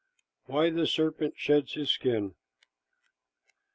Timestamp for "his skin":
1.75-2.33